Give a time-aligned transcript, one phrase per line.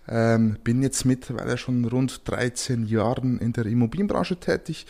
[0.06, 4.84] ähm, bin jetzt mittlerweile schon rund 13 Jahren in der Immobilienbranche tätig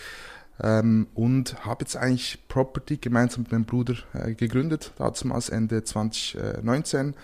[0.63, 7.15] ähm, und habe jetzt eigentlich Property gemeinsam mit meinem Bruder äh, gegründet, damals Ende 2019,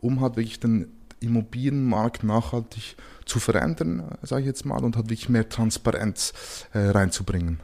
[0.00, 5.28] um halt wirklich den Immobilienmarkt nachhaltig zu verändern, sage ich jetzt mal, und halt wirklich
[5.28, 6.32] mehr Transparenz
[6.72, 7.60] äh, reinzubringen.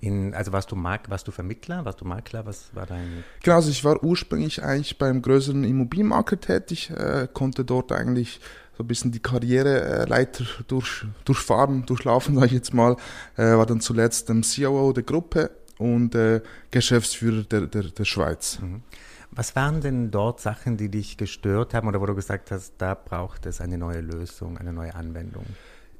[0.00, 3.22] In, also warst du Mark, warst du Vermittler, warst du Makler, was war dein?
[3.42, 8.40] Genau, also ich war ursprünglich eigentlich beim größeren Immobilienmarkt tätig, äh, konnte dort eigentlich
[8.76, 12.96] so ein bisschen die Karriereleiter durch, durchfahren, durchlaufen, sage ich jetzt mal,
[13.36, 18.58] äh, war dann zuletzt dem COO der Gruppe und äh, Geschäftsführer der, der, der Schweiz.
[18.60, 18.82] Mhm.
[19.30, 22.94] Was waren denn dort Sachen, die dich gestört haben oder wo du gesagt hast, da
[22.94, 25.46] braucht es eine neue Lösung, eine neue Anwendung?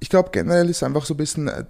[0.03, 1.64] ich glaube, generell ist einfach so ein bisschen äh,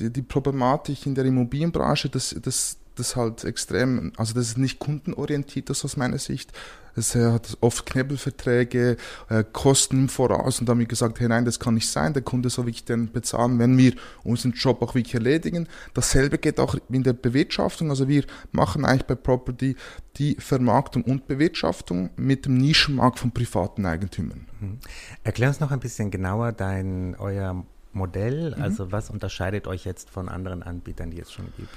[0.00, 4.78] die, die Problematik in der Immobilienbranche, dass das das halt extrem, also das ist nicht
[4.78, 6.52] kundenorientiert das aus meiner Sicht.
[6.96, 8.96] Es hat oft Knebelverträge,
[9.28, 12.14] äh, Kosten im Voraus und da haben wir gesagt, hey nein, das kann nicht sein,
[12.14, 13.92] der Kunde soll wirklich dann bezahlen, wenn wir
[14.24, 15.68] unseren Job auch wirklich erledigen.
[15.92, 19.76] Dasselbe geht auch in der Bewirtschaftung, also wir machen eigentlich bei Property
[20.16, 24.46] die Vermarktung und Bewirtschaftung mit dem Nischenmarkt von privaten Eigentümern.
[24.60, 24.78] Mhm.
[25.22, 28.62] Erklär uns noch ein bisschen genauer dein, euer Modell, mhm.
[28.62, 31.68] also was unterscheidet euch jetzt von anderen Anbietern, die es schon gibt?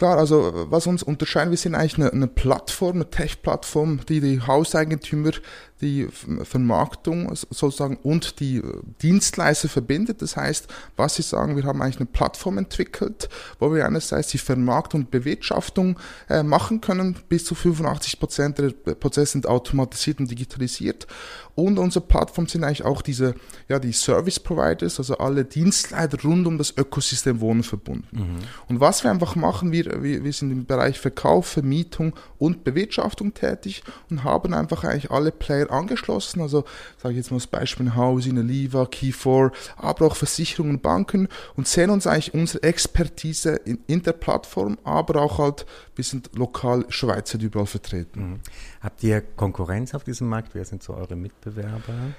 [0.00, 4.40] Klar, also was uns unterscheidet, wir sind eigentlich eine, eine Plattform, eine Tech-Plattform, die die
[4.40, 5.32] Hauseigentümer,
[5.80, 6.08] die
[6.42, 8.62] Vermarktung sozusagen und die äh,
[9.02, 10.22] Dienstleister verbindet.
[10.22, 14.38] Das heißt, was Sie sagen, wir haben eigentlich eine Plattform entwickelt, wo wir einerseits die
[14.38, 15.98] Vermarktung und Bewirtschaftung
[16.28, 17.16] äh, machen können.
[17.28, 21.06] Bis zu 85 Prozent der Prozesse sind automatisiert und digitalisiert.
[21.54, 23.34] Und unsere Plattform sind eigentlich auch diese,
[23.68, 28.08] ja, die Service Providers, also alle Dienstleister rund um das Ökosystem Wohnen verbunden.
[28.12, 28.38] Mhm.
[28.68, 33.34] Und was wir einfach machen, wir, wir, wir sind im Bereich Verkauf, Vermietung und Bewirtschaftung
[33.34, 36.40] tätig und haben einfach eigentlich alle Player angeschlossen.
[36.40, 36.64] Also
[36.98, 41.90] sage ich jetzt mal das Beispiel Housing, Aliva, Key4, aber auch Versicherungen, Banken und sehen
[41.90, 47.40] uns eigentlich unsere Expertise in, in der Plattform, aber auch halt, wir sind lokal Schweizer
[47.40, 48.20] überall vertreten.
[48.20, 48.40] Mhm.
[48.80, 50.54] Habt ihr Konkurrenz auf diesem Markt?
[50.54, 52.14] Wer sind so eure Mitbewerber?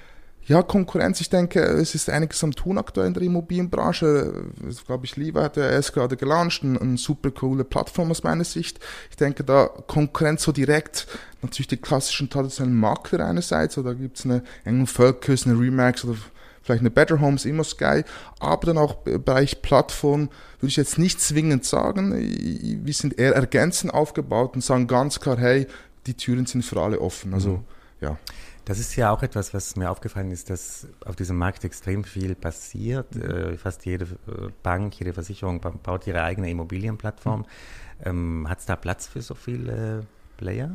[0.46, 4.46] Ja, Konkurrenz, ich denke, es ist einiges am Tun aktuell in der Immobilienbranche.
[4.68, 8.24] Ich glaube ich, Liva hat ja erst gerade gelauncht, eine, eine super coole Plattform aus
[8.24, 8.80] meiner Sicht.
[9.10, 11.06] Ich denke, da Konkurrenz so direkt,
[11.42, 16.18] natürlich die klassischen traditionellen Makler einerseits, oder gibt es eine Engel Völkers, eine Remax oder
[16.62, 18.02] vielleicht eine Better Homes, immer Sky,
[18.40, 22.14] aber dann auch im Bereich Plattform würde ich jetzt nicht zwingend sagen.
[22.16, 25.68] Wir sind eher ergänzend aufgebaut und sagen ganz klar, hey,
[26.06, 27.32] die Türen sind für alle offen.
[27.32, 27.64] Also, mhm.
[28.02, 28.18] Ja.
[28.64, 32.34] Das ist ja auch etwas, was mir aufgefallen ist, dass auf diesem Markt extrem viel
[32.34, 33.14] passiert.
[33.14, 33.22] Mhm.
[33.22, 37.40] Äh, fast jede äh, Bank, jede Versicherung baut ihre eigene Immobilienplattform.
[37.40, 37.46] Mhm.
[38.04, 40.70] Ähm, Hat es da Platz für so viele Player?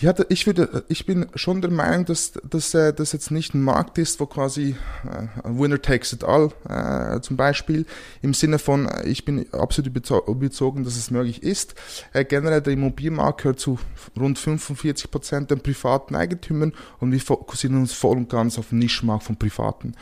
[0.00, 3.62] Ja, ich, würde, ich bin schon der Meinung, dass, dass äh, das jetzt nicht ein
[3.62, 7.84] Markt ist, wo quasi äh, Winner takes it all, äh, zum Beispiel,
[8.22, 9.94] im Sinne von, äh, ich bin absolut
[10.26, 11.74] überzogen, dass es möglich ist.
[12.12, 13.78] Äh, generell der Immobilienmarkt gehört zu
[14.18, 18.78] rund 45 Prozent den privaten Eigentümern und wir fokussieren uns voll und ganz auf den
[18.78, 19.88] Nischenmarkt von Privaten.
[19.88, 19.94] Mhm.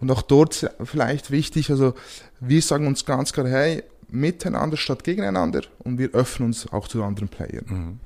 [0.00, 1.94] Und auch dort vielleicht wichtig, also
[2.38, 7.02] wir sagen uns ganz klar, hey, miteinander statt gegeneinander und wir öffnen uns auch zu
[7.02, 7.64] anderen Playern.
[7.68, 8.00] Mhm.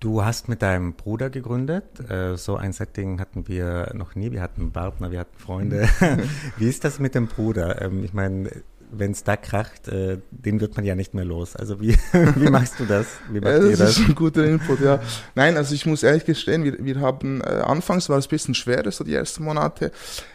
[0.00, 1.84] Du hast mit deinem Bruder gegründet.
[2.08, 4.30] Äh, so ein Setting hatten wir noch nie.
[4.30, 5.88] Wir hatten Partner, wir hatten Freunde.
[6.56, 7.82] Wie ist das mit dem Bruder?
[7.82, 8.48] Ähm, ich meine,
[8.92, 11.56] wenn es da kracht, äh, den wird man ja nicht mehr los.
[11.56, 13.06] Also wie, wie machst du das?
[13.28, 15.00] Wie macht ja, das, das ist ein guter Input, ja.
[15.34, 18.54] Nein, also ich muss ehrlich gestehen, wir, wir haben, äh, anfangs war es ein bisschen
[18.54, 19.90] schwerer, so die ersten Monate.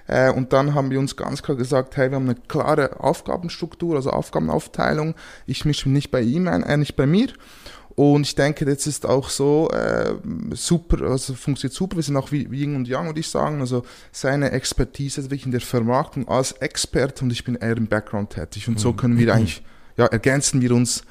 [0.07, 3.95] Äh, und dann haben wir uns ganz klar gesagt, hey, wir haben eine klare Aufgabenstruktur,
[3.95, 5.15] also Aufgabenaufteilung.
[5.45, 7.29] Ich mische mich nicht bei ihm ein, äh, nicht bei mir.
[7.95, 10.15] Und ich denke, das ist auch so äh,
[10.51, 11.95] super, also funktioniert super.
[11.95, 13.59] Wir sind auch wie, wie Yin und Yang, würde ich sagen.
[13.61, 17.87] Also seine Expertise ist wirklich in der Vermarktung als Experte und ich bin eher im
[17.87, 18.67] Background tätig.
[18.67, 18.97] Und so mhm.
[18.97, 19.63] können wir eigentlich,
[19.95, 21.03] ja, ergänzen wir uns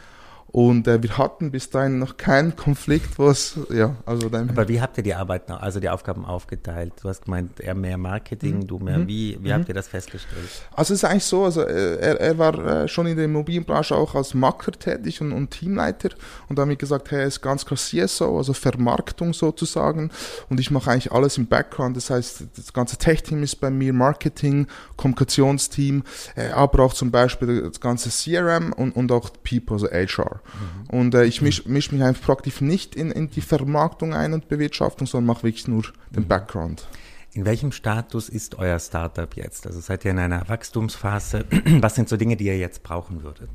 [0.52, 4.50] Und äh, wir hatten bis dahin noch keinen Konflikt, was, ja, also dann.
[4.50, 6.92] Aber wie habt ihr die Arbeit, also die Aufgaben aufgeteilt?
[7.02, 8.66] Du hast gemeint, er mehr Marketing, mhm.
[8.66, 9.08] du mehr, mhm.
[9.08, 9.54] wie, wie mhm.
[9.54, 10.44] habt ihr das festgestellt?
[10.76, 13.96] Also es ist eigentlich so, also äh, er, er war äh, schon in der Immobilienbranche
[13.96, 16.10] auch als Makler tätig und, und Teamleiter
[16.50, 20.10] und da haben wir gesagt, hey, er ist ganz klar CSO, also Vermarktung sozusagen
[20.50, 23.94] und ich mache eigentlich alles im Background, das heißt, das ganze Tech-Team ist bei mir,
[23.94, 24.66] Marketing,
[24.98, 26.02] Kommunikationsteam,
[26.36, 30.41] äh, aber auch zum Beispiel das ganze CRM und, und auch People, also HR.
[30.44, 30.98] Mhm.
[30.98, 34.48] Und äh, ich mische misch mich einfach praktisch nicht in, in die Vermarktung ein und
[34.48, 36.28] Bewirtschaftung, sondern mache wirklich nur den mhm.
[36.28, 36.86] Background.
[37.34, 39.66] In welchem Status ist euer Startup jetzt?
[39.66, 41.46] Also seid ihr in einer Wachstumsphase?
[41.80, 43.48] Was sind so Dinge, die ihr jetzt brauchen würdet?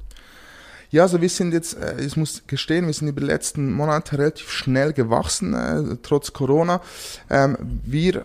[0.90, 4.18] Ja, also wir sind jetzt, äh, ich muss gestehen, wir sind über die letzten Monate
[4.18, 6.82] relativ schnell gewachsen, äh, trotz Corona.
[7.30, 8.24] Ähm, wir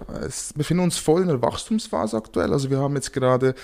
[0.55, 2.53] befinden uns voll in der Wachstumsphase aktuell.
[2.53, 3.55] Also wir haben jetzt gerade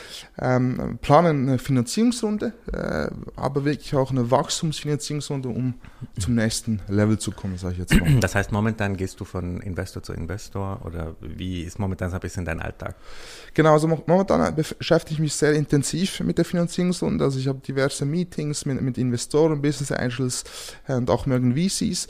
[0.41, 5.75] ähm, planen eine Finanzierungsrunde, äh, aber wirklich auch eine Wachstumsfinanzierungsrunde, um
[6.19, 8.19] zum nächsten Level zu kommen, sage ich jetzt mal.
[8.21, 12.21] Das heißt, momentan gehst du von Investor zu Investor oder wie ist momentan so ein
[12.21, 12.97] bisschen dein Alltag?
[13.55, 17.25] Genau, also momentan beschäftige ich mich sehr intensiv mit der Finanzierungsrunde.
[17.25, 20.45] Also ich habe diverse Meetings mit mit Investoren, Business Angels
[20.87, 22.09] äh, und auch mögen VCs.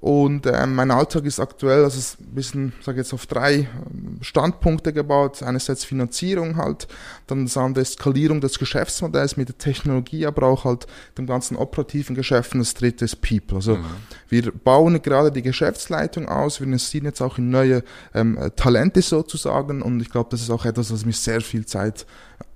[0.00, 4.18] Und äh, mein Alltag ist aktuell, also ist ein bisschen, sage jetzt auf drei ähm,
[4.22, 5.42] Standpunkte gebaut.
[5.42, 6.88] Einerseits Finanzierung halt,
[7.26, 10.86] dann das andere ist Skalierung des Geschäftsmodells mit der Technologie, aber auch halt
[11.18, 12.54] dem ganzen operativen Geschäft.
[12.54, 13.56] Und das dritte ist People.
[13.56, 13.84] Also mhm.
[14.30, 17.84] wir bauen gerade die Geschäftsleitung aus, wir investieren jetzt auch in neue
[18.14, 19.82] ähm, Talente sozusagen.
[19.82, 22.06] Und ich glaube, das ist auch etwas, was mir sehr viel Zeit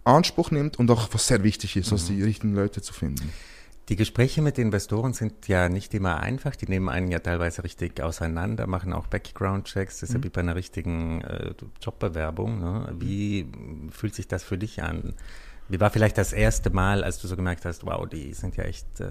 [0.05, 1.93] Anspruch nimmt und auch was sehr wichtig ist, mhm.
[1.93, 3.31] also die richtigen Leute zu finden.
[3.91, 6.57] Die Gespräche mit Investoren sind ja nicht immer einfach.
[6.57, 10.01] Die nehmen einen ja teilweise richtig auseinander, machen auch Background-Checks.
[10.01, 10.21] Das ist mhm.
[10.21, 11.53] ja wie bei einer richtigen äh,
[11.83, 12.61] Jobbewerbung.
[12.61, 12.95] Ne?
[12.99, 13.47] Wie
[13.91, 15.15] fühlt sich das für dich an?
[15.69, 18.65] Wie war vielleicht das erste Mal, als du so gemerkt hast, wow, die sind ja
[18.65, 19.11] echt äh,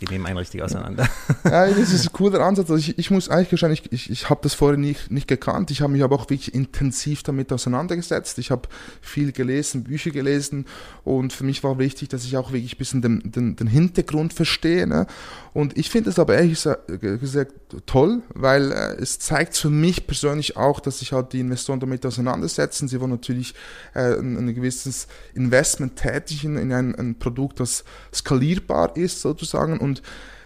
[0.00, 1.08] die nehmen einen richtig auseinander.
[1.44, 2.70] Ja, das ist ein cooler Ansatz.
[2.70, 5.70] Also ich, ich muss eigentlich gestehen, ich, ich, ich habe das vorher nicht, nicht gekannt.
[5.70, 8.38] Ich habe mich aber auch wirklich intensiv damit auseinandergesetzt.
[8.38, 8.68] Ich habe
[9.00, 10.66] viel gelesen, Bücher gelesen
[11.04, 14.32] und für mich war wichtig, dass ich auch wirklich ein bisschen den, den, den Hintergrund
[14.32, 14.88] verstehe.
[14.88, 15.06] Ne?
[15.52, 16.66] Und ich finde es aber ehrlich
[16.98, 17.54] gesagt
[17.86, 22.04] toll, weil äh, es zeigt für mich persönlich auch, dass sich halt die Investoren damit
[22.04, 22.88] auseinandersetzen.
[22.88, 23.54] Sie wollen natürlich
[23.94, 30.02] äh, ein, ein gewisses Investment tätigen in ein, ein Produkt, das skalierbar ist sozusagen und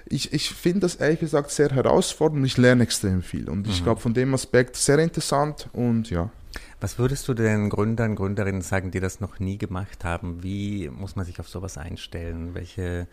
[0.07, 3.49] ich, ich finde das ehrlich gesagt sehr herausfordernd und ich lerne extrem viel.
[3.49, 3.85] Und ich mhm.
[3.85, 6.31] glaube, von dem Aspekt sehr interessant und ja.
[6.81, 10.43] Was würdest du den Gründern, Gründerinnen sagen, die das noch nie gemacht haben?
[10.43, 12.55] Wie muss man sich auf sowas einstellen?
[12.55, 13.07] Welche,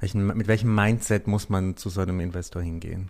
[0.00, 3.08] welchen, mit welchem Mindset muss man zu so einem Investor hingehen?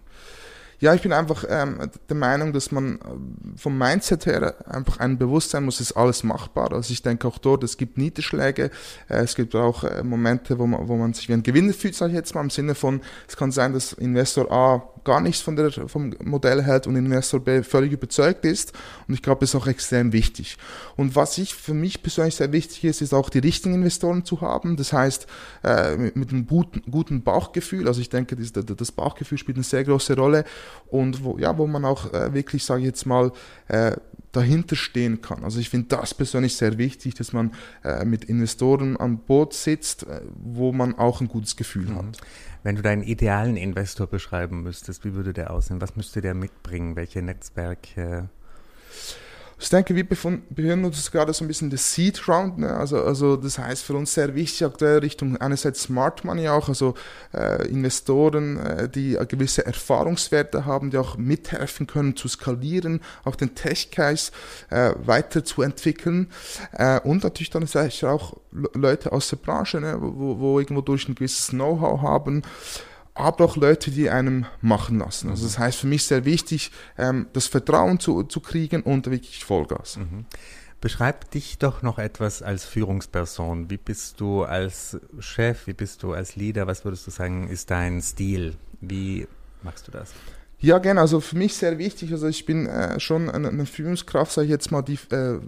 [0.81, 5.19] Ja, ich bin einfach ähm, der Meinung, dass man äh, vom Mindset her einfach ein
[5.19, 6.73] Bewusstsein muss, ist alles machbar.
[6.73, 8.71] Also ich denke auch dort, es gibt Niederschläge,
[9.09, 11.95] äh, es gibt auch äh, Momente, wo man, wo man sich wie ein Gewinner fühlt,
[11.95, 15.43] sage ich jetzt mal, im Sinne von, es kann sein, dass Investor A gar nichts
[15.43, 18.73] von der, vom Modell hält und Investor B völlig überzeugt ist.
[19.07, 20.57] Und ich glaube, das ist auch extrem wichtig.
[20.97, 24.41] Und was ich für mich persönlich sehr wichtig ist, ist auch die richtigen Investoren zu
[24.41, 24.77] haben.
[24.77, 25.27] Das heißt,
[25.63, 27.87] äh, mit, mit, einem guten, guten Bauchgefühl.
[27.87, 30.45] Also ich denke, das, das Bauchgefühl spielt eine sehr große Rolle
[30.87, 33.33] und wo, ja, wo man auch äh, wirklich, sage ich jetzt mal,
[33.69, 33.97] äh,
[34.33, 35.45] dahinter stehen kann.
[35.45, 37.53] Also ich finde das persönlich sehr wichtig, dass man
[37.85, 41.97] äh, mit Investoren an Boot sitzt, äh, wo man auch ein gutes Gefühl mhm.
[41.97, 42.19] hat.
[42.63, 45.81] Wenn du deinen idealen Investor beschreiben müsstest, wie würde der aussehen?
[45.81, 46.97] Was müsste der mitbringen?
[46.97, 48.29] Welche Netzwerke?
[49.59, 52.59] Ich denke, wir befinden uns gerade so ein bisschen der Seed Round.
[52.59, 52.75] Ne?
[52.75, 56.95] Also, also das heißt für uns sehr wichtig aktuell Richtung einerseits Smart Money auch, also
[57.33, 63.55] äh, Investoren, äh, die gewisse Erfahrungswerte haben, die auch mithelfen können zu skalieren, auch den
[63.55, 64.33] Tech-Case
[64.71, 66.31] äh, weiterzuentwickeln
[66.73, 67.65] äh, und natürlich dann
[68.03, 68.37] auch
[68.75, 69.97] Leute aus der Branche, ne?
[70.01, 72.43] wo, wo irgendwo durch ein gewisses Know-how haben
[73.15, 75.31] aber auch Leute, die einem machen lassen.
[75.31, 79.45] Also das heißt für mich sehr wichtig, ähm, das Vertrauen zu, zu kriegen und wirklich
[79.45, 79.97] Vollgas.
[79.97, 80.27] Mhm.
[80.81, 83.71] Beschreib dich doch noch etwas als Führungsperson.
[83.71, 85.67] Wie bist du als Chef?
[85.67, 86.67] Wie bist du als Leader?
[86.67, 88.57] Was würdest du sagen, ist dein Stil?
[88.81, 89.27] Wie
[89.63, 90.11] machst du das?
[90.65, 91.01] Ja, gerne.
[91.01, 92.11] Also für mich sehr wichtig.
[92.13, 95.39] Also ich bin äh, schon eine, eine, Führungskraft, sage ich jetzt mal, die äh,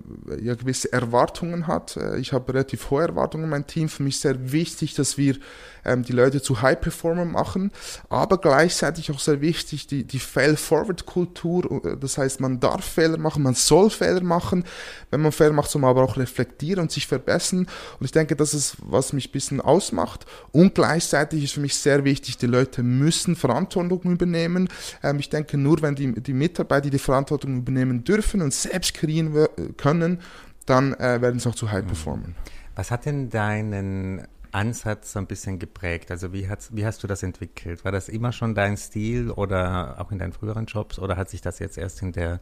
[0.42, 1.96] ja gewisse Erwartungen hat.
[1.96, 3.88] Äh, ich habe relativ hohe Erwartungen in meinem Team.
[3.88, 5.36] Für mich sehr wichtig, dass wir
[5.86, 7.72] ähm, die Leute zu High Performer machen,
[8.08, 11.84] aber gleichzeitig auch sehr wichtig die, die Fail-Forward-Kultur.
[11.84, 14.64] Äh, das heißt, man darf Fehler machen, man soll Fehler machen.
[15.10, 17.66] Wenn man Fehler macht, soll man aber auch reflektieren und sich verbessern.
[17.98, 20.26] Und ich denke, das ist, was mich ein bisschen ausmacht.
[20.52, 24.68] Und gleichzeitig ist für mich sehr wichtig, die Leute müssen Verantwortung übernehmen.
[25.02, 29.46] Ähm, ich denke, nur wenn die, die Mitarbeiter die Verantwortung übernehmen dürfen und selbst kreieren
[29.76, 30.20] können,
[30.66, 32.34] dann äh, werden sie auch zu High performen.
[32.74, 34.26] Was hat denn deinen
[34.56, 36.10] Ansatz so ein bisschen geprägt?
[36.10, 37.84] Also wie, hat's, wie hast du das entwickelt?
[37.84, 41.42] War das immer schon dein Stil oder auch in deinen früheren Jobs oder hat sich
[41.42, 42.40] das jetzt erst in der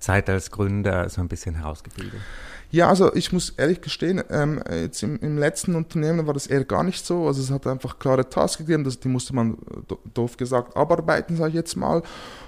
[0.00, 2.20] Zeit als Gründer so ein bisschen herausgebildet?
[2.72, 6.64] Ja, also ich muss ehrlich gestehen, ähm, jetzt im, im, letzten Unternehmen war das eher
[6.64, 7.26] gar nicht so.
[7.26, 9.58] Also es hat einfach klare Tasks gegeben, das, die musste man
[10.14, 12.02] doof gesagt abarbeiten, sage ich jetzt mal.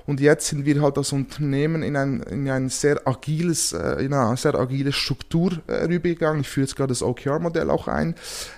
[0.07, 4.15] Und jetzt sind wir halt als Unternehmen in ein, in ein sehr agiles, äh, in
[4.15, 6.41] eine sehr agile Struktur äh, rübergegangen.
[6.41, 8.15] Ich führe jetzt gerade das OKR-Modell auch ein.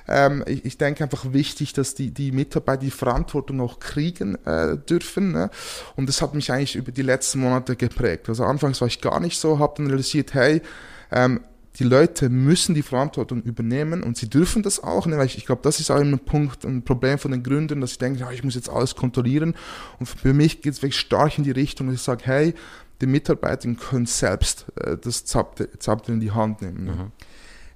[0.06, 4.76] Ähm, ich, ich denke einfach wichtig, dass die, die Mitarbeiter die Verantwortung auch kriegen äh,
[4.76, 5.32] dürfen.
[5.32, 5.50] Ne?
[5.96, 8.28] Und das hat mich eigentlich über die letzten Monate geprägt.
[8.28, 10.62] Also anfangs war ich gar nicht so, habe dann realisiert, hey,
[11.10, 11.40] ähm,
[11.78, 15.18] die Leute müssen die Verantwortung übernehmen und sie dürfen das auch, ne?
[15.18, 17.92] weil ich, ich glaube, das ist auch ein Punkt, ein Problem von den Gründern, dass
[17.92, 19.54] sie denken, ja, ich muss jetzt alles kontrollieren.
[19.98, 22.54] Und für mich geht es wirklich stark in die Richtung, dass ich sage, hey,
[23.00, 26.84] die Mitarbeiter können selbst äh, das Zapter in die Hand nehmen.
[26.84, 26.92] Ne?
[26.92, 27.12] Mhm.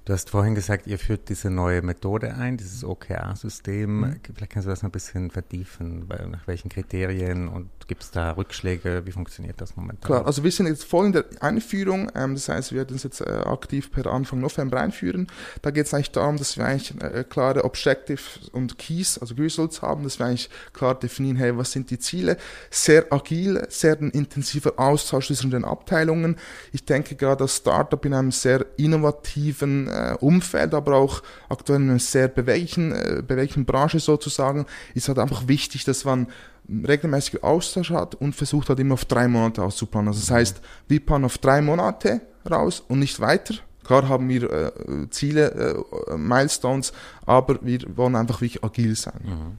[0.03, 3.99] Du hast vorhin gesagt, ihr führt diese neue Methode ein, dieses OKR-System.
[3.99, 4.19] Mhm.
[4.33, 6.07] Vielleicht kannst du das noch ein bisschen vertiefen.
[6.07, 9.05] Nach welchen Kriterien und gibt es da Rückschläge?
[9.05, 10.01] Wie funktioniert das momentan?
[10.01, 12.11] Klar, also wir sind jetzt voll in der Einführung.
[12.15, 15.27] Ähm, das heißt, wir werden es jetzt äh, aktiv per Anfang November einführen.
[15.61, 18.21] Da geht es eigentlich darum, dass wir eigentlich äh, klare Objective
[18.53, 22.37] und Keys, also Results haben, dass wir eigentlich klar definieren, hey, was sind die Ziele?
[22.71, 26.37] Sehr agil, sehr ein intensiver Austausch zwischen den Abteilungen.
[26.71, 31.89] Ich denke gerade das Startup in einem sehr innovativen äh, Umfeld, aber auch aktuell in
[31.89, 36.27] einer sehr beweglichen, äh, beweglichen Branche sozusagen, ist halt einfach wichtig, dass man
[36.69, 40.09] regelmäßig Austausch hat und versucht halt immer auf drei Monate auszuplanen.
[40.09, 43.55] Also das heißt, wir planen auf drei Monate raus und nicht weiter.
[43.83, 44.71] Klar haben wir äh,
[45.09, 46.93] Ziele, äh, Milestones,
[47.25, 49.19] aber wir wollen einfach wirklich agil sein.
[49.23, 49.57] Mhm.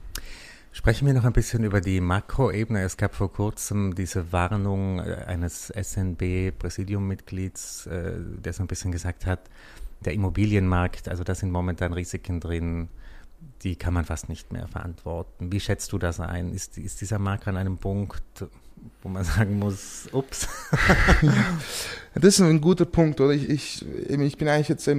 [0.75, 2.81] Sprechen wir noch ein bisschen über die Makroebene.
[2.81, 8.13] Es gab vor kurzem diese Warnung äh, eines SNB-Präsidiummitglieds, äh,
[8.43, 9.41] der so ein bisschen gesagt hat,
[10.05, 12.89] der Immobilienmarkt, also da sind momentan Risiken drin,
[13.63, 15.51] die kann man fast nicht mehr verantworten.
[15.51, 16.53] Wie schätzt du das ein?
[16.53, 18.45] Ist, ist dieser Markt an einem Punkt,
[19.01, 20.47] wo man sagen muss, ups.
[21.21, 21.31] ja,
[22.15, 23.31] das ist ein guter Punkt, oder?
[23.31, 24.89] Ich, ich, ich bin eigentlich jetzt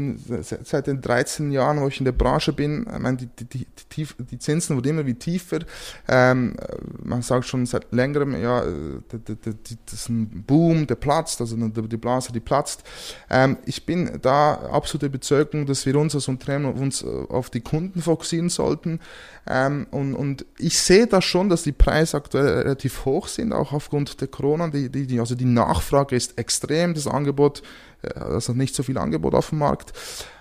[0.68, 4.06] seit den 13 Jahren, wo ich in der Branche bin, ich meine, die, die, die,
[4.18, 5.60] die Zinsen wurden immer wie tiefer.
[6.08, 6.56] Ähm,
[7.02, 8.64] man sagt schon seit längerem, ja,
[9.08, 12.82] das ist ein Boom, der platzt, also die Blase, die platzt.
[13.30, 17.60] Ähm, ich bin da absolut der Überzeugung, dass wir uns als Unternehmen uns auf die
[17.60, 19.00] Kunden fokussieren sollten.
[19.46, 23.72] Ähm, und, und ich sehe da schon, dass die Preise aktuell relativ hoch sind, auch
[23.72, 24.68] aufgrund der Corona.
[24.68, 27.62] Die, die, also die Nachfrage ist extrem, das Angebot,
[28.02, 29.92] äh, also nicht so viel Angebot auf dem Markt.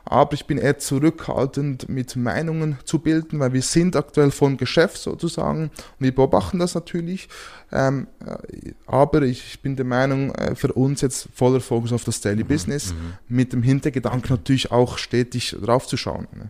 [0.06, 4.98] Aber ich bin eher zurückhaltend mit Meinungen zu bilden, weil wir sind aktuell vom Geschäft
[4.98, 7.30] sozusagen und wir beobachten das natürlich.
[7.72, 12.22] Ähm, äh, aber ich bin der Meinung, äh, für uns jetzt voller Fokus auf das
[12.22, 13.14] Daily mhm, Business, mhm.
[13.28, 16.28] mit dem Hintergedanken natürlich auch stetig drauf zu schauen.
[16.36, 16.50] Ne?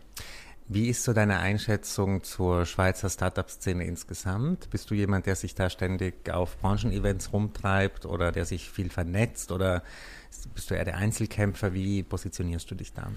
[0.68, 4.70] Wie ist so deine Einschätzung zur Schweizer Startup-Szene insgesamt?
[4.70, 9.52] Bist du jemand, der sich da ständig auf Branchenevents rumtreibt oder der sich viel vernetzt
[9.52, 9.84] oder
[10.54, 11.74] bist du eher der Einzelkämpfer?
[11.74, 13.12] Wie positionierst du dich da?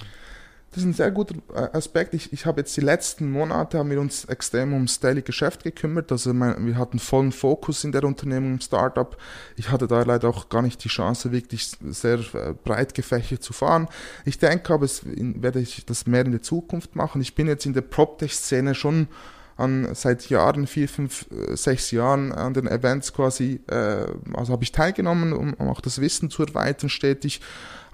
[0.77, 2.13] Das ist ein sehr guter äh, Aspekt.
[2.13, 6.13] Ich, ich habe jetzt die letzten Monate haben wir uns extrem ums Daily Geschäft gekümmert.
[6.13, 9.17] Also mein, wir hatten vollen Fokus in der Unternehmung im Startup.
[9.57, 13.55] Ich hatte da leider auch gar nicht die Chance, wirklich sehr äh, breit gefächert zu
[13.55, 13.89] fahren.
[14.27, 17.23] Ich denke aber, es werde ich das mehr in der Zukunft machen.
[17.23, 19.09] Ich bin jetzt in der PropTech-Szene schon
[19.57, 24.65] an seit Jahren, vier, fünf, äh, sechs Jahren an den Events quasi, äh, also habe
[24.65, 27.41] ich teilgenommen, um, um auch das Wissen zu erweitern stetig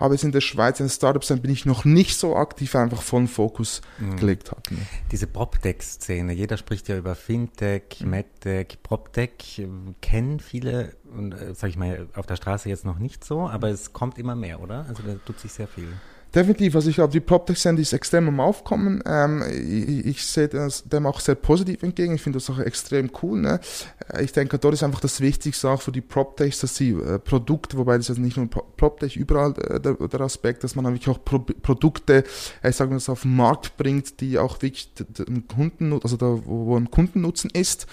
[0.02, 3.02] aber jetzt in der Schweiz, in Startups, dann bin ich noch nicht so aktiv einfach
[3.02, 4.16] vollen Fokus mhm.
[4.16, 4.62] gelegt habe.
[4.70, 4.80] Ne?
[5.12, 8.10] Diese PropTech-Szene, jeder spricht ja über Fintech, mhm.
[8.10, 9.64] MedTech, PropTech,
[10.00, 13.68] kennen viele, und äh, sag ich mal, auf der Straße jetzt noch nicht so, aber
[13.68, 14.86] es kommt immer mehr, oder?
[14.88, 15.92] Also da tut sich sehr viel.
[16.34, 19.02] Definitiv, also ich glaube, die PropTech-Szene ist extrem am Aufkommen.
[19.04, 22.14] Ähm, ich, ich sehe dem auch sehr positiv entgegen.
[22.14, 23.40] Ich finde das auch extrem cool.
[23.40, 23.60] Ne?
[24.08, 27.18] Äh, ich denke, dort ist einfach das Wichtigste auch für die PropTechs, dass sie äh,
[27.18, 31.08] Produkte, wobei das ist nicht nur PropTech, überall äh, der, der, Aspekt, dass man wirklich
[31.08, 32.24] auch Pro Produkte,
[32.62, 36.38] äh, ich sage mal, auf den Markt bringt, die auch wirklich den Kunden, also da,
[36.46, 37.86] wo, wo ein Kundennutzen ist.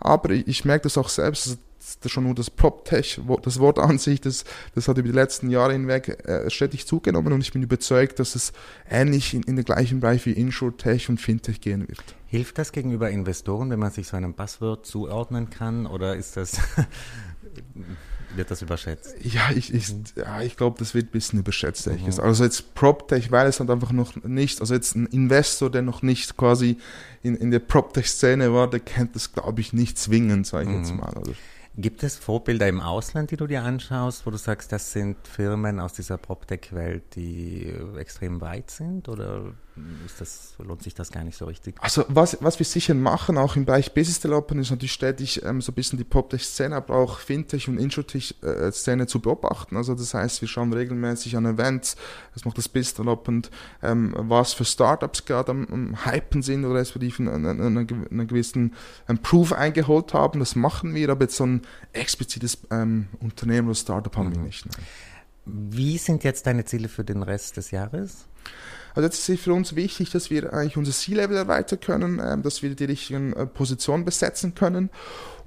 [0.00, 1.58] Aber ich, ich merke das auch selbst, also
[2.00, 5.50] das schon nur das PropTech, das Wort an sich, das, das hat über die letzten
[5.50, 8.52] Jahre hinweg äh, stetig zugenommen und ich bin überzeugt, dass es
[8.90, 12.02] ähnlich in, in den gleichen Bereich wie InsurTech und Fintech gehen wird.
[12.26, 16.58] Hilft das gegenüber Investoren, wenn man sich so einem Buzzword zuordnen kann oder ist das
[18.34, 19.16] wird das überschätzt?
[19.22, 21.86] Ja, ich, ich, ja, ich glaube, das wird ein bisschen überschätzt.
[21.86, 22.20] Mhm.
[22.20, 26.02] Also jetzt PropTech, weil es halt einfach noch nicht, also jetzt ein Investor, der noch
[26.02, 26.78] nicht quasi
[27.22, 30.78] in, in der PropTech-Szene war, der kennt das, glaube ich, nicht zwingend, sage ich mhm.
[30.78, 31.12] jetzt mal.
[31.14, 31.32] Also.
[31.78, 35.78] Gibt es Vorbilder im Ausland, die du dir anschaust, wo du sagst, das sind Firmen
[35.78, 39.10] aus dieser PropTech-Welt, die extrem weit sind?
[39.10, 39.52] Oder
[40.18, 41.76] das, lohnt sich das gar nicht so richtig?
[41.80, 45.60] Also was, was wir sicher machen, auch im Bereich Business Development, ist natürlich stetig ähm,
[45.60, 49.76] so ein bisschen die PropTech-Szene, aber auch Fintech- und Insurtech-Szene zu beobachten.
[49.76, 51.96] Also das heißt, wir schauen regelmäßig an Events,
[52.34, 53.50] was macht das Business Development,
[53.82, 57.76] ähm, was für Startups gerade am, am Hypen sind oder respektive einen, einen,
[58.10, 58.74] einen gewissen
[59.08, 60.40] ähm, Proof eingeholt haben.
[60.40, 64.36] Das machen wir, aber jetzt so ein explizites ähm, Unternehmen oder Startup haben mhm.
[64.36, 64.66] wir nicht.
[64.66, 64.86] Nein.
[65.46, 68.26] Wie sind jetzt deine Ziele für den Rest des Jahres?
[68.96, 72.62] Also jetzt ist für uns wichtig, dass wir eigentlich unser C-Level erweitern können, ähm, dass
[72.62, 74.88] wir die richtigen äh, Positionen besetzen können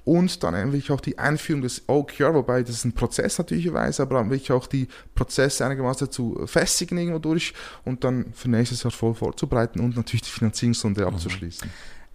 [0.05, 4.19] und dann eigentlich auch die Einführung des OKR, wobei das ist ein Prozess natürlicherweise, aber
[4.19, 8.91] dann wirklich auch die Prozesse einigermaßen zu festigen irgendwo durch und dann für nächstes Jahr
[8.91, 11.07] voll vorzubereiten und natürlich die Finanzierungsrunde mhm.
[11.07, 11.69] abzuschließen.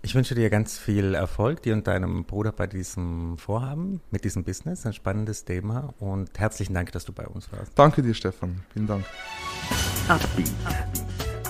[0.04, 4.44] Ich wünsche dir ganz viel Erfolg, dir und deinem Bruder bei diesem Vorhaben, mit diesem
[4.44, 4.84] Business.
[4.84, 7.72] Ein spannendes Thema und herzlichen Dank, dass du bei uns warst.
[7.74, 8.60] Danke dir, Stefan.
[8.74, 9.06] Vielen Dank.